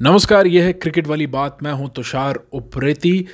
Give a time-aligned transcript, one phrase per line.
[0.00, 3.26] नमस्कार यह है क्रिकेट वाली बात। मैं हूँ तुषार उप्रेती।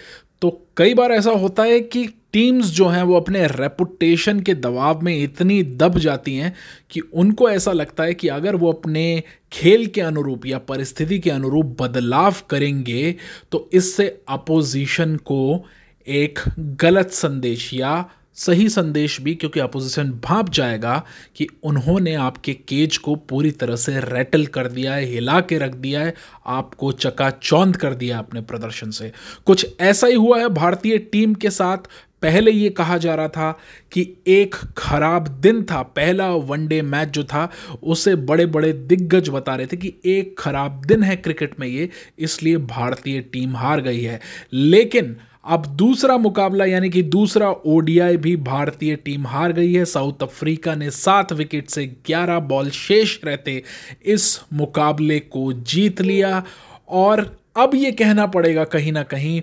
[0.42, 5.00] तो कई बार ऐसा होता है कि टीम्स जो हैं, वो अपने रेपुटेशन के दबाव
[5.00, 6.54] में इतनी दब जाती हैं
[6.90, 9.22] कि उनको ऐसा लगता है कि अगर वो अपने
[9.52, 13.14] खेल के अनुरूप या परिस्थिति के अनुरूप बदलाव करेंगे
[13.52, 15.64] तो इससे अपोजिशन को
[16.06, 18.04] एक गलत संदेश या
[18.36, 21.02] सही संदेश भी, क्योंकि अपोजिशन भाप जाएगा
[21.36, 25.74] कि उन्होंने आपके केज को पूरी तरह से रेटल कर दिया है, हिला के रख
[25.74, 26.14] दिया है,
[26.46, 29.12] आपको चकाचौंध कर दिया अपने प्रदर्शन से।
[29.46, 31.78] कुछ ऐसा ही हुआ है, भारतीय टीम के साथ
[32.22, 33.58] पहले ये कहा जा रहा था
[33.92, 37.50] कि एक खराब दिन था, पहला वनडे मैच जो था,
[37.82, 41.88] उसे बड़े बड़े दिग्गज बता रहे थे कि एक खराब दिन है क्रिकेट में ये,
[42.18, 44.20] इसलिए भारतीय टीम हार गई है।
[44.52, 45.16] लेकिन
[45.46, 50.74] अब दूसरा मुकाबला, यानी कि दूसरा ओडीआई भी भारतीय टीम हार गई है। साउथ अफ्रीका
[50.74, 53.62] ने सात विकेट से 11 बॉल शेष रहते
[54.04, 56.44] इस मुकाबले को जीत लिया।
[56.88, 59.40] और अब ये कहना पड़ेगा कहीं ना कहीं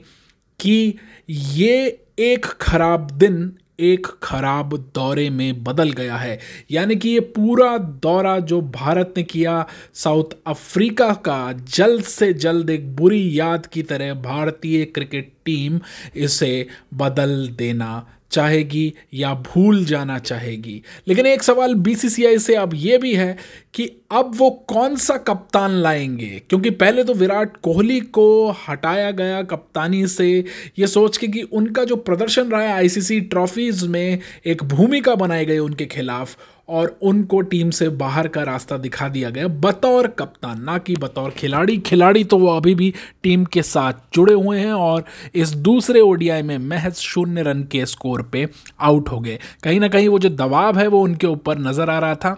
[0.60, 0.94] कि
[1.30, 6.40] ये एक खराब दिन एक खराब दौरे में बदल गया है।
[6.72, 12.70] यानी कि ये पूरा दौरा जो भारत ने किया साउथ अफ्रीका का, जल्द से जल्द
[12.70, 15.80] एक बुरी याद की तरह भारतीय क्रिकेट टीम
[16.16, 22.98] इसे बदल देना चाहेगी या भूल जाना चाहेगी। लेकिन एक सवाल बीसीसीआई से अब यह
[22.98, 23.38] भी है
[23.74, 26.42] कि अब वो कौन सा कप्तान लाएँगे?
[26.50, 30.46] क्योंकि पहले तो विराट कोहली को हटाया गया कप्तानी से।
[30.80, 35.46] ये सोच के कि उनका जो प्रदर्शन रहा है आईसीसी ट्रॉफीज में, एक भूमिका बनाई
[35.46, 36.38] गई उनके खिलाफ।
[36.72, 41.32] और उनको टीम से बाहर का रास्ता दिखा दिया गया। बतौर कप्तान, ना कि बतौर
[41.32, 45.04] खिलाड़ी। खिलाड़ी तो वो अभी भी टीम के साथ जुड़े हुए हैं और
[45.36, 48.48] इस दूसरे ओडीआई में महज शून्य रन के स्कोर पे
[48.82, 52.00] आउट हो गए। कहीं ना कहीं वो जो दबाव है वो उनके ऊपर नज़र आ
[52.00, 52.36] रहा था।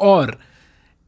[0.00, 0.36] और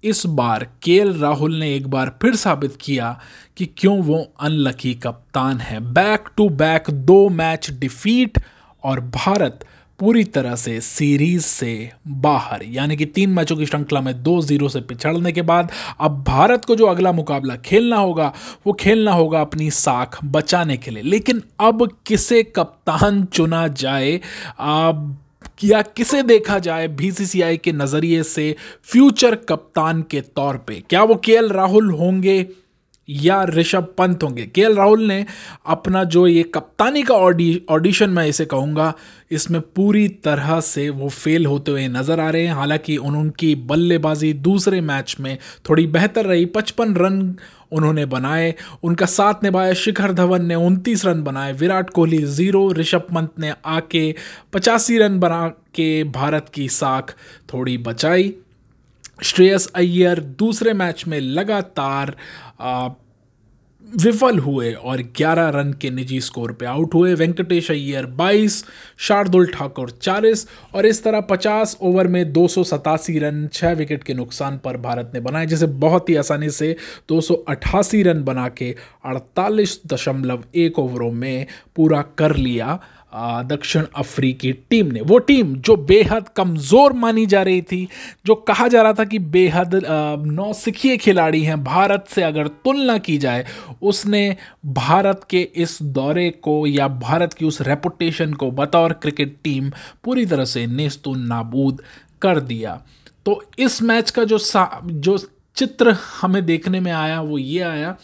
[0.05, 3.19] इस बार के राहुल ने एक बार फिर साबित किया
[3.57, 8.39] कि क्यों वो अनलकी कप्तान है। बैक टू बैक दो मैच डिफीट
[8.83, 9.65] और भारत
[9.99, 14.69] पूरी तरह से सीरीज़ से बाहर, यानी कि तीन मैचों की श्रृंखला में दो ज़ीरो
[14.69, 15.71] से पिछड़ने के बाद
[16.01, 18.33] अब भारत को जो अगला मुकाबला खेलना होगा,
[18.67, 24.21] वो खेलना होगा अपनी साख बचाने के लिए। लेकिन अब किसे कप्तान चुना जाए,
[24.59, 25.17] अब
[25.65, 30.83] या किसे देखा जाए बीसीसीआई के नज़रिए से फ्यूचर कप्तान के तौर पे?
[30.91, 32.47] क्या वो के राहुल होंगे?
[33.09, 35.25] या ऋषभ पंत होंगे। के राहुल ने
[35.67, 38.93] अपना जो ये कप्तानी का ऑडी, ऑडिशन मैं इसे कहूँगा,
[39.31, 44.33] इसमें पूरी तरह से वो फेल होते हुए नज़र आ रहे हैं। हालाँकि उनकी बल्लेबाजी
[44.33, 45.37] दूसरे मैच में
[45.69, 47.37] थोड़ी बेहतर रही। पचपन रन
[47.73, 53.07] उन्होंने बनाए। उनका साथ निभाया शिखर धवन ने उनतीस रन बनाए। विराट कोहली ज़ीरो। ऋषभ
[53.15, 54.15] पंत ने आके
[54.53, 57.15] पचासी रन बना के भारत की साख
[57.53, 58.35] थोड़ी बचाई।
[59.23, 62.17] श्रेयस अय्यर दूसरे मैच में लगातार
[64.03, 68.65] विफल हुए और 11 रन के निजी स्कोर पे आउट हुए। वेंकटेश अय्यर 22
[68.99, 74.05] शार्दुल ठाकुर 40 और इस तरह 50 ओवर में दो सौ सतासी रन 6 विकेट
[74.05, 76.77] के नुकसान पर भारत ने बनाए, जिसे बहुत ही आसानी से
[77.09, 78.75] दो सौ अठासी रन बना के
[79.05, 81.47] अड़तालीस दशमलव एक ओवरों में
[81.77, 82.79] पूरा कर लिया।
[83.13, 87.89] दक्षिण अफ्रीकी टीम ने, वो टीम जो बेहद कमज़ोर मानी जा रही थी,
[88.27, 89.75] जो कहा जा रहा था कि बेहद
[90.27, 93.45] नौसिखिए खिलाड़ी हैं, भारत से अगर तुलना की जाए,
[93.83, 94.37] उसने
[94.67, 99.71] भारत के इस दौरे को या भारत की उस रेपुटेशन को बतौर क्रिकेट टीम
[100.05, 101.83] पूरी तरह से नेस्तु नाबूद
[102.23, 102.81] कर दिया।
[103.27, 104.39] तो इस मैच का जो
[104.85, 105.19] जो
[105.57, 107.97] चित्र हमें देखने में आया, वो ये आया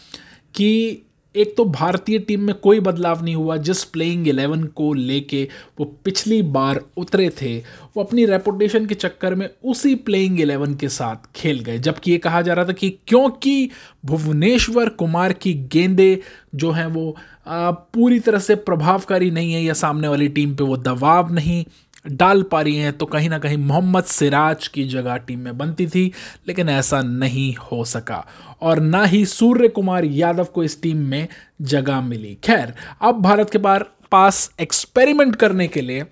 [0.55, 1.01] कि
[1.35, 5.43] एक तो भारतीय टीम में कोई बदलाव नहीं हुआ, जिस प्लेइंग एलेवन को लेके
[5.79, 10.89] वो पिछली बार उतरे थे, वो अपनी रेपुटेशन के चक्कर में उसी प्लेइंग एलेवन के
[10.89, 13.69] साथ खेल गए। जबकि ये कहा जा रहा था कि क्योंकि
[14.05, 16.19] भुवनेश्वर कुमार की गेंदे
[16.55, 17.15] जो हैं वो
[17.47, 21.63] पूरी तरह से प्रभावकारी नहीं है या सामने वाली टीम पे वो दबाव नहीं
[22.05, 25.87] डाल पा रही हैं तो कहीं ना कहीं मोहम्मद सिराज की जगह टीम में बनती
[25.87, 26.11] थी,
[26.47, 28.25] लेकिन ऐसा नहीं हो सका।
[28.61, 31.27] और ना ही सूर्य कुमार यादव को इस टीम में
[31.61, 33.59] जगह मिली। खैर, अब भारत के
[34.11, 36.05] पास एक्सपेरिमेंट करने के लिए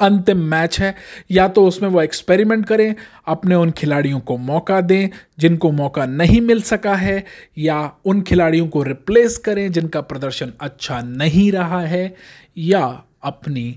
[0.00, 0.94] अंतिम मैच है।
[1.30, 2.94] या तो उसमें वो एक्सपेरिमेंट करें,
[3.26, 5.08] अपने उन खिलाड़ियों को मौका दें
[5.38, 7.24] जिनको मौका नहीं मिल सका है,
[7.58, 12.14] या उन खिलाड़ियों को रिप्लेस करें जिनका प्रदर्शन अच्छा नहीं रहा है,
[12.56, 13.76] या अपनी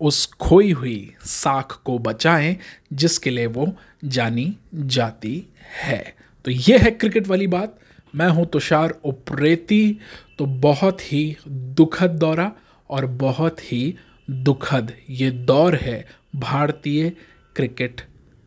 [0.00, 2.56] उस खोई हुई साख को बचाएँ,
[2.92, 5.46] जिसके लिए वो जानी जाती
[5.84, 6.14] है।
[6.44, 7.78] तो ये है क्रिकेट वाली बात।
[8.14, 9.98] मैं हूँ तुषार उप्रेती।
[10.38, 12.52] तो बहुत ही दुखद दौरा
[12.90, 13.96] और बहुत ही
[14.30, 17.12] दुखद ये दौर है भारतीय
[17.56, 18.00] क्रिकेट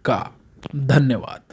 [0.05, 0.31] का।
[0.75, 1.50] धन्यवाद।